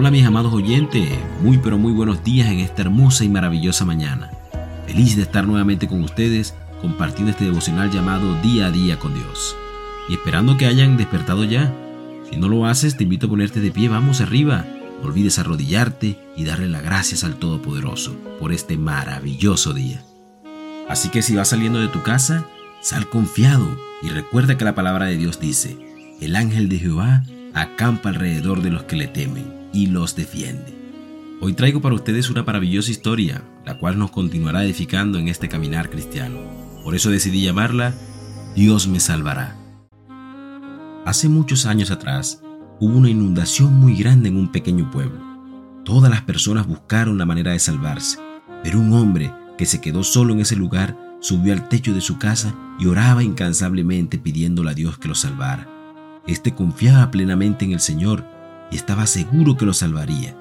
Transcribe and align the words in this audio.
Hola 0.00 0.12
mis 0.12 0.24
amados 0.24 0.54
oyentes, 0.54 1.08
muy 1.42 1.58
pero 1.58 1.76
muy 1.76 1.92
buenos 1.92 2.22
días 2.22 2.46
en 2.50 2.60
esta 2.60 2.82
hermosa 2.82 3.24
y 3.24 3.28
maravillosa 3.28 3.84
mañana. 3.84 4.30
Feliz 4.86 5.16
de 5.16 5.22
estar 5.22 5.44
nuevamente 5.44 5.88
con 5.88 6.04
ustedes 6.04 6.54
compartiendo 6.80 7.32
este 7.32 7.46
devocional 7.46 7.90
llamado 7.90 8.40
Día 8.40 8.66
a 8.66 8.70
Día 8.70 9.00
con 9.00 9.12
Dios. 9.12 9.56
Y 10.08 10.12
esperando 10.12 10.56
que 10.56 10.66
hayan 10.66 10.96
despertado 10.96 11.42
ya. 11.42 11.74
Si 12.30 12.36
no 12.36 12.48
lo 12.48 12.66
haces, 12.66 12.96
te 12.96 13.02
invito 13.02 13.26
a 13.26 13.30
ponerte 13.30 13.60
de 13.60 13.72
pie, 13.72 13.88
vamos 13.88 14.20
arriba. 14.20 14.64
No 15.02 15.08
olvides 15.08 15.40
arrodillarte 15.40 16.16
y 16.36 16.44
darle 16.44 16.68
las 16.68 16.84
gracias 16.84 17.24
al 17.24 17.34
Todopoderoso 17.34 18.14
por 18.38 18.52
este 18.52 18.76
maravilloso 18.76 19.72
día. 19.74 20.04
Así 20.88 21.08
que 21.08 21.22
si 21.22 21.34
vas 21.34 21.48
saliendo 21.48 21.80
de 21.80 21.88
tu 21.88 22.04
casa, 22.04 22.46
sal 22.82 23.08
confiado 23.08 23.66
y 24.00 24.10
recuerda 24.10 24.56
que 24.56 24.64
la 24.64 24.76
palabra 24.76 25.06
de 25.06 25.16
Dios 25.16 25.40
dice, 25.40 25.76
el 26.20 26.36
ángel 26.36 26.68
de 26.68 26.78
Jehová 26.78 27.24
acampa 27.52 28.10
alrededor 28.10 28.62
de 28.62 28.70
los 28.70 28.84
que 28.84 28.94
le 28.94 29.08
temen 29.08 29.57
y 29.72 29.86
los 29.86 30.16
defiende. 30.16 30.74
Hoy 31.40 31.52
traigo 31.52 31.80
para 31.80 31.94
ustedes 31.94 32.30
una 32.30 32.42
maravillosa 32.42 32.90
historia, 32.90 33.44
la 33.64 33.78
cual 33.78 33.98
nos 33.98 34.10
continuará 34.10 34.64
edificando 34.64 35.18
en 35.18 35.28
este 35.28 35.48
caminar 35.48 35.88
cristiano. 35.88 36.38
Por 36.82 36.94
eso 36.94 37.10
decidí 37.10 37.42
llamarla 37.42 37.94
Dios 38.56 38.88
me 38.88 38.98
salvará. 38.98 39.56
Hace 41.04 41.28
muchos 41.28 41.64
años 41.64 41.90
atrás, 41.90 42.42
hubo 42.80 42.98
una 42.98 43.08
inundación 43.08 43.74
muy 43.74 43.94
grande 43.94 44.30
en 44.30 44.36
un 44.36 44.50
pequeño 44.50 44.90
pueblo. 44.90 45.20
Todas 45.84 46.10
las 46.10 46.22
personas 46.22 46.66
buscaron 46.66 47.18
la 47.18 47.24
manera 47.24 47.52
de 47.52 47.58
salvarse, 47.60 48.18
pero 48.64 48.80
un 48.80 48.92
hombre 48.92 49.32
que 49.56 49.64
se 49.64 49.80
quedó 49.80 50.02
solo 50.02 50.34
en 50.34 50.40
ese 50.40 50.56
lugar 50.56 50.98
subió 51.20 51.52
al 51.52 51.68
techo 51.68 51.94
de 51.94 52.00
su 52.00 52.18
casa 52.18 52.54
y 52.78 52.86
oraba 52.86 53.22
incansablemente 53.22 54.18
pidiéndole 54.18 54.70
a 54.70 54.74
Dios 54.74 54.98
que 54.98 55.08
lo 55.08 55.14
salvara. 55.14 55.68
Este 56.26 56.54
confiaba 56.54 57.10
plenamente 57.10 57.64
en 57.64 57.72
el 57.72 57.80
Señor 57.80 58.24
y 58.70 58.76
estaba 58.76 59.06
seguro 59.06 59.56
que 59.56 59.66
lo 59.66 59.72
salvaría, 59.72 60.36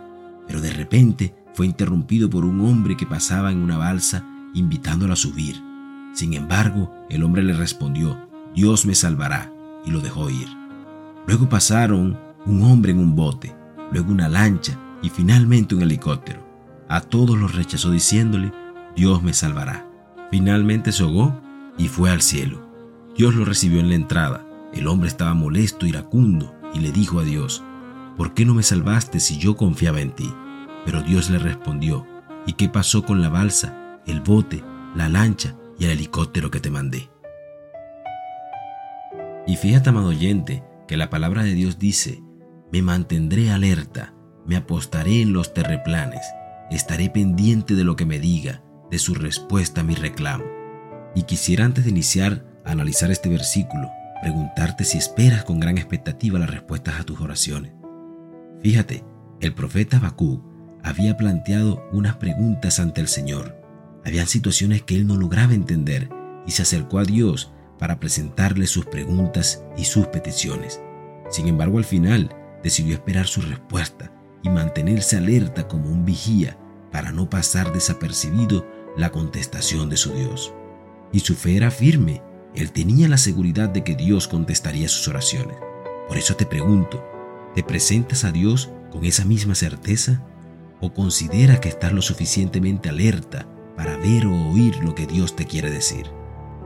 pero 0.48 0.62
de 0.62 0.72
repente 0.72 1.36
fue 1.54 1.66
interrumpido 1.66 2.30
por 2.30 2.46
un 2.46 2.62
hombre 2.62 2.96
que 2.96 3.06
pasaba 3.06 3.52
en 3.52 3.60
una 3.60 3.78
balsa 3.78 4.26
invitándolo 4.54 5.14
a 5.14 5.18
subir. 5.18 5.62
Sin 6.14 6.34
embargo, 6.34 6.94
el 7.10 7.24
hombre 7.24 7.44
le 7.44 7.54
respondió, 7.54 8.18
Dios 8.56 8.86
me 8.86 8.96
salvará, 8.96 9.52
y 9.86 9.92
lo 9.92 10.02
dejó 10.02 10.30
ir. 10.30 10.48
Luego 11.28 11.50
pasaron 11.50 12.18
un 12.46 12.62
hombre 12.64 12.92
en 12.92 13.00
un 13.00 13.16
bote, 13.16 13.56
luego 13.92 14.12
una 14.12 14.30
lancha 14.30 14.78
y 15.02 15.10
finalmente 15.10 15.76
un 15.76 15.82
helicóptero. 15.82 16.46
A 16.90 17.02
todos 17.02 17.38
los 17.38 17.56
rechazó 17.56 17.92
diciéndole, 17.92 18.52
Dios 18.96 19.22
me 19.22 19.34
salvará. 19.34 19.88
Finalmente 20.32 20.92
se 20.92 21.04
ahogó 21.04 21.40
y 21.78 21.88
fue 21.88 22.10
al 22.10 22.22
cielo. 22.22 22.66
Dios 23.16 23.36
lo 23.36 23.46
recibió 23.46 23.80
en 23.80 23.90
la 23.90 23.96
entrada. 23.96 24.46
El 24.74 24.88
hombre 24.88 25.08
estaba 25.08 25.34
molesto, 25.34 25.86
iracundo, 25.86 26.54
y 26.74 26.80
le 26.80 26.92
dijo 26.92 27.20
a 27.20 27.24
Dios, 27.24 27.64
¿por 28.18 28.34
qué 28.34 28.44
no 28.46 28.56
me 28.56 28.64
salvaste 28.64 29.20
si 29.20 29.38
yo 29.38 29.56
confiaba 29.56 30.02
en 30.02 30.12
ti? 30.12 30.30
Pero 30.86 31.04
Dios 31.04 31.30
le 31.30 31.38
respondió, 31.38 32.06
¿y 32.46 32.54
qué 32.54 32.68
pasó 32.68 33.06
con 33.06 33.22
la 33.22 33.30
balsa, 33.30 34.00
el 34.08 34.22
bote, 34.22 34.64
la 34.96 35.08
lancha 35.08 35.56
y 35.80 35.86
el 35.86 35.92
helicóptero 35.92 36.50
que 36.50 36.60
te 36.60 36.72
mandé? 36.72 37.10
Y 39.46 39.56
fíjate, 39.56 39.90
amado 39.90 40.08
oyente, 40.08 40.64
que 40.88 40.98
la 40.98 41.10
palabra 41.10 41.44
de 41.44 41.54
Dios 41.54 41.80
dice, 41.80 42.22
me 42.72 42.82
mantendré 42.82 43.52
alerta, 43.52 44.14
me 44.46 44.56
apostaré 44.56 45.22
en 45.22 45.32
los 45.32 45.54
terreplanes, 45.54 46.22
estaré 46.72 47.10
pendiente 47.10 47.76
de 47.76 47.84
lo 47.84 47.96
que 47.96 48.06
me 48.06 48.20
diga, 48.20 48.64
de 48.90 49.00
su 49.00 49.14
respuesta 49.14 49.82
a 49.82 49.84
mi 49.84 49.96
reclamo. 49.96 50.46
Y 51.16 51.24
quisiera 51.24 51.66
antes 51.66 51.86
de 51.86 51.92
iniciar 51.92 52.46
a 52.66 52.72
analizar 52.72 53.12
este 53.12 53.30
versículo, 53.30 53.90
preguntarte 54.22 54.84
si 54.84 54.98
esperas 54.98 55.44
con 55.44 55.60
gran 55.60 55.78
expectativa 55.78 56.40
las 56.40 56.50
respuestas 56.50 57.00
a 57.00 57.04
tus 57.04 57.22
oraciones. 57.22 57.77
Fíjate, 58.62 59.04
el 59.40 59.54
profeta 59.54 59.98
Habacuc 59.98 60.42
había 60.84 61.18
planteado 61.18 61.88
unas 61.92 62.16
preguntas 62.16 62.80
ante 62.80 63.02
el 63.02 63.08
Señor. 63.08 63.56
Habían 64.06 64.28
situaciones 64.28 64.84
que 64.84 64.96
él 64.96 65.06
no 65.06 65.18
lograba 65.18 65.54
entender 65.54 66.10
y 66.46 66.52
se 66.52 66.62
acercó 66.62 67.00
a 67.00 67.04
Dios 67.04 67.52
para 67.78 68.00
presentarle 68.00 68.68
sus 68.68 68.86
preguntas 68.86 69.64
y 69.78 69.86
sus 69.86 70.08
peticiones. 70.08 70.82
Sin 71.30 71.48
embargo, 71.48 71.78
al 71.78 71.84
final 71.84 72.34
decidió 72.64 72.96
esperar 72.96 73.28
su 73.28 73.42
respuesta 73.42 74.12
y 74.44 74.50
mantenerse 74.50 75.18
alerta 75.18 75.68
como 75.68 75.90
un 75.90 76.06
vigía 76.06 76.58
para 76.92 77.12
no 77.12 77.30
pasar 77.30 77.74
desapercibido 77.74 78.66
la 78.96 79.12
contestación 79.12 79.90
de 79.90 79.98
su 79.98 80.14
Dios. 80.14 80.54
Y 81.12 81.20
su 81.20 81.36
fe 81.36 81.58
era 81.58 81.70
firme. 81.70 82.22
Él 82.56 82.72
tenía 82.72 83.08
la 83.08 83.18
seguridad 83.18 83.70
de 83.70 83.84
que 83.84 83.96
Dios 83.96 84.28
contestaría 84.28 84.88
sus 84.88 85.08
oraciones. 85.08 85.58
Por 86.08 86.18
eso 86.18 86.36
te 86.36 86.46
pregunto, 86.46 87.04
¿Te 87.58 87.64
presentas 87.64 88.24
a 88.24 88.32
Dios 88.32 88.70
con 88.92 89.04
esa 89.04 89.26
misma 89.26 89.56
certeza? 89.56 90.24
¿O 90.80 90.94
consideras 90.94 91.60
que 91.60 91.70
estás 91.70 91.92
lo 91.92 92.04
suficientemente 92.04 92.88
alerta 92.88 93.50
para 93.76 93.98
ver 93.98 94.28
o 94.28 94.52
oír 94.52 94.76
lo 94.84 94.94
que 94.94 95.08
Dios 95.08 95.36
te 95.36 95.48
quiere 95.48 95.72
decir? 95.72 96.06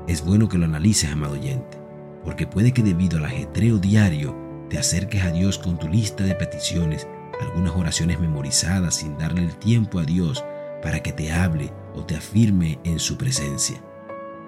Es 0.10 0.22
bueno 0.26 0.50
que 0.50 0.58
lo 0.58 0.66
analices, 0.66 1.10
amado 1.10 1.36
oyente, 1.36 1.80
porque 2.26 2.46
puede 2.46 2.74
que 2.74 2.84
debido 2.84 3.20
al 3.20 3.24
ajetreo 3.24 3.78
diario 3.78 4.36
te 4.70 4.78
acerques 4.78 5.24
a 5.24 5.32
Dios 5.32 5.58
con 5.60 5.80
tu 5.80 5.88
lista 5.88 6.26
de 6.26 6.36
peticiones, 6.36 7.08
algunas 7.40 7.74
oraciones 7.74 8.20
memorizadas 8.20 8.96
sin 8.96 9.18
darle 9.18 9.46
el 9.46 9.56
tiempo 9.56 9.98
a 9.98 10.04
Dios 10.04 10.44
para 10.84 11.02
que 11.02 11.14
te 11.14 11.32
hable 11.32 11.72
o 11.96 12.04
te 12.04 12.18
afirme 12.18 12.80
en 12.84 13.00
su 13.00 13.18
presencia. 13.18 13.82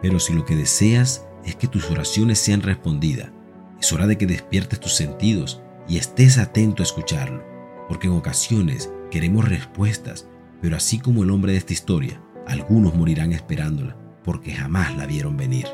Pero 0.02 0.20
si 0.20 0.34
lo 0.34 0.44
que 0.44 0.58
deseas 0.58 1.26
es 1.46 1.56
que 1.56 1.70
tus 1.70 1.90
oraciones 1.90 2.38
sean 2.38 2.64
respondidas, 2.64 3.30
es 3.80 3.94
hora 3.94 4.08
de 4.08 4.18
que 4.18 4.28
despiertes 4.28 4.82
tus 4.82 4.94
sentidos 4.94 5.63
y 5.88 5.98
estés 5.98 6.38
atento 6.38 6.84
a 6.84 6.86
escucharlo, 6.86 7.44
porque 7.88 8.08
en 8.08 8.14
ocasiones 8.14 8.92
queremos 9.12 9.48
respuestas, 9.48 10.28
pero 10.62 10.76
así 10.76 11.00
como 11.00 11.24
el 11.24 11.32
hombre 11.32 11.54
de 11.54 11.58
esta 11.58 11.74
historia, 11.74 12.22
algunos 12.48 12.96
morirán 12.96 13.34
esperándola, 13.34 13.98
porque 14.24 14.54
jamás 14.54 14.96
la 14.98 15.06
vieron 15.06 15.38
venir. 15.38 15.68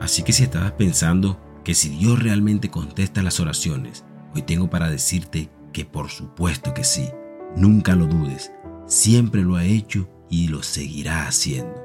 Así 0.00 0.22
que 0.22 0.32
si 0.32 0.44
estabas 0.44 0.72
pensando 0.72 1.40
que 1.64 1.74
si 1.74 1.88
Dios 1.88 2.22
realmente 2.22 2.70
contesta 2.70 3.22
las 3.22 3.40
oraciones, 3.40 4.04
hoy 4.34 4.42
tengo 4.42 4.68
para 4.68 4.90
decirte 4.90 5.48
que 5.72 5.84
por 5.84 6.10
supuesto 6.10 6.74
que 6.74 6.84
sí, 6.84 7.08
nunca 7.56 7.96
lo 7.96 8.06
dudes, 8.06 8.52
siempre 8.86 9.42
lo 9.42 9.56
ha 9.56 9.64
hecho 9.64 10.08
y 10.28 10.48
lo 10.48 10.62
seguirá 10.62 11.26
haciendo. 11.26 11.82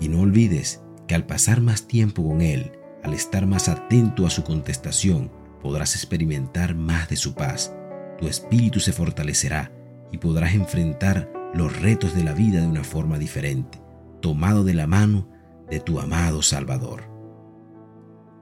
Y 0.00 0.08
no 0.08 0.20
olvides 0.20 0.82
que 1.06 1.14
al 1.14 1.26
pasar 1.26 1.60
más 1.60 1.86
tiempo 1.86 2.26
con 2.26 2.40
Él, 2.40 2.72
al 3.04 3.14
estar 3.14 3.46
más 3.46 3.68
atento 3.68 4.26
a 4.26 4.30
su 4.30 4.42
contestación, 4.42 5.30
podrás 5.62 5.94
experimentar 5.94 6.74
más 6.74 7.08
de 7.08 7.16
su 7.16 7.34
paz, 7.34 7.72
tu 8.18 8.26
espíritu 8.26 8.80
se 8.80 8.92
fortalecerá 8.92 9.72
y 10.10 10.18
podrás 10.18 10.54
enfrentar 10.54 11.32
los 11.54 11.80
retos 11.80 12.14
de 12.14 12.24
la 12.24 12.34
vida 12.34 12.60
de 12.60 12.66
una 12.66 12.82
forma 12.82 13.18
diferente, 13.18 13.80
tomado 14.20 14.64
de 14.64 14.74
la 14.74 14.88
mano 14.88 15.28
de 15.70 15.78
tu 15.78 16.00
amado 16.00 16.42
Salvador. 16.42 17.04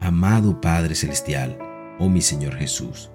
Amado 0.00 0.60
Padre 0.60 0.94
Celestial, 0.94 1.58
oh 1.98 2.08
mi 2.08 2.22
Señor 2.22 2.54
Jesús, 2.56 3.10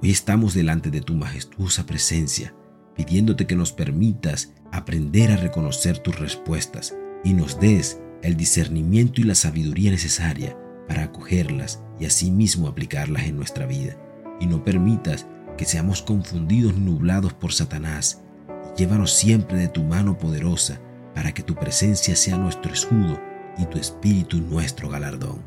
hoy 0.00 0.10
estamos 0.10 0.54
delante 0.54 0.90
de 0.90 1.00
tu 1.00 1.14
majestuosa 1.14 1.84
presencia, 1.84 2.54
pidiéndote 2.94 3.46
que 3.46 3.56
nos 3.56 3.72
permitas 3.72 4.54
aprender 4.70 5.32
a 5.32 5.36
reconocer 5.36 5.98
tus 5.98 6.18
respuestas 6.18 6.94
y 7.24 7.34
nos 7.34 7.58
des 7.58 8.00
el 8.22 8.36
discernimiento 8.36 9.20
y 9.20 9.24
la 9.24 9.34
sabiduría 9.34 9.90
necesaria 9.90 10.56
para 10.88 11.04
acogerlas 11.04 11.80
y 12.00 12.06
asimismo 12.06 12.66
aplicarlas 12.66 13.24
en 13.24 13.36
nuestra 13.36 13.66
vida. 13.66 13.96
Y 14.40 14.46
no 14.46 14.64
permitas 14.64 15.26
que 15.56 15.64
seamos 15.64 16.02
confundidos 16.02 16.74
ni 16.74 16.90
nublados 16.90 17.34
por 17.34 17.52
Satanás. 17.52 18.22
Y 18.48 18.78
llévanos 18.78 19.12
siempre 19.12 19.58
de 19.58 19.68
tu 19.68 19.84
mano 19.84 20.16
poderosa 20.18 20.80
para 21.14 21.32
que 21.32 21.42
tu 21.42 21.54
presencia 21.54 22.16
sea 22.16 22.38
nuestro 22.38 22.72
escudo 22.72 23.20
y 23.58 23.66
tu 23.66 23.78
espíritu 23.78 24.38
nuestro 24.38 24.88
galardón. 24.88 25.42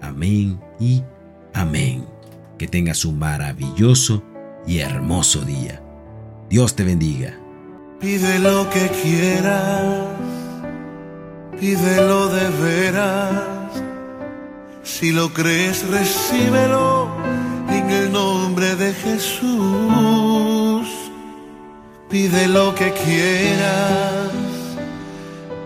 Amén 0.00 0.60
y 0.78 1.02
amén. 1.54 2.04
Que 2.58 2.68
tengas 2.68 3.04
un 3.04 3.18
maravilloso 3.18 4.22
y 4.66 4.78
hermoso 4.78 5.44
día. 5.44 5.80
Dios 6.50 6.76
te 6.76 6.84
bendiga. 6.84 7.38
Pide 8.00 8.38
lo 8.38 8.68
que 8.70 8.90
quieras, 9.02 10.08
pídelo 11.58 12.28
de 12.28 12.50
veras 12.50 13.63
si 14.98 15.10
lo 15.10 15.32
crees, 15.32 15.84
recíbelo 15.88 17.08
en 17.68 17.90
el 17.90 18.12
nombre 18.12 18.76
de 18.76 18.94
Jesús. 18.94 20.86
Pide 22.08 22.46
lo 22.46 22.74
que 22.76 22.92
quieras, 22.92 24.30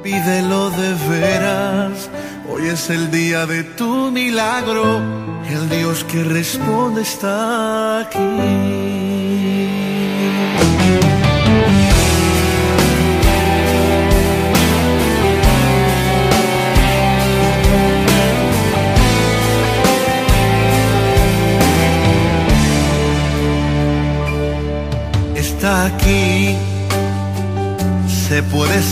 pídelo 0.03 0.71
de 0.71 0.95
veras. 1.11 2.09
Hoy 2.49 2.69
es 2.69 2.89
el 2.89 3.11
día 3.11 3.45
de 3.45 3.65
tu 3.65 4.11
milagro. 4.11 5.03
El 5.47 5.69
Dios 5.69 6.05
que 6.05 6.25
responde 6.25 7.03
está 7.03 8.01
aquí. 8.01 8.98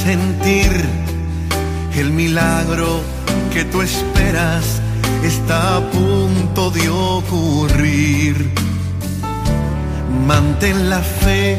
Sentir 0.06 0.73
el 1.97 2.12
milagro 2.12 3.00
que 3.53 3.64
tú 3.64 3.82
esperas 3.82 4.81
está 5.25 5.79
a 5.79 5.81
punto 5.81 6.70
de 6.70 6.88
ocurrir. 6.88 8.35
Mantén 10.31 10.88
la 10.88 11.00
fe 11.00 11.58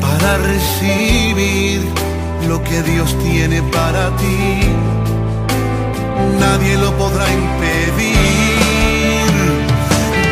para 0.00 0.30
recibir 0.52 1.80
lo 2.48 2.56
que 2.64 2.78
Dios 2.90 3.08
tiene 3.26 3.60
para 3.76 4.04
ti. 4.16 4.42
Nadie 6.44 6.74
lo 6.84 6.90
podrá 7.02 7.26
impedir. 7.42 8.16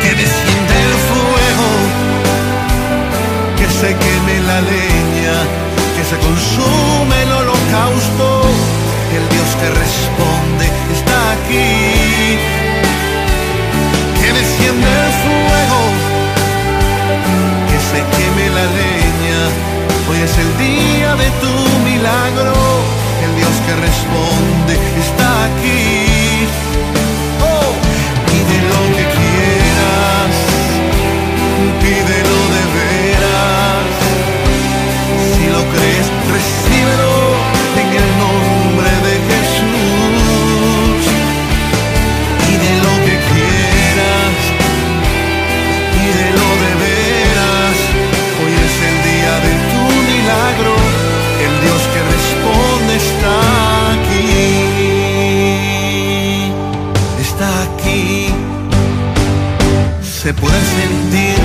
Que 0.01 0.11
desciende 0.23 0.75
el 0.89 0.95
fuego, 1.09 1.69
que 3.57 3.67
se 3.79 3.89
queme 4.03 4.35
la 4.49 4.59
que 4.69 4.98
se 6.09 6.17
consume 6.17 7.21
el 7.21 7.31
holocausto. 7.31 8.41
El 9.15 9.29
Dios 9.29 9.55
que 9.59 9.69
responde 9.69 10.65
está 10.91 11.31
aquí. 11.33 11.78
Se 60.29 60.35
puede 60.35 60.61
sentir 60.83 61.39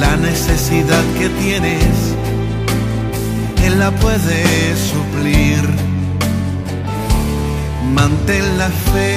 la 0.00 0.16
necesidad 0.16 1.04
que 1.18 1.28
tienes. 1.28 1.94
Él 3.62 3.78
la 3.78 3.90
puede 3.90 4.74
suplir. 4.90 5.60
Mantén 7.92 8.56
la 8.56 8.70
fe 8.70 9.09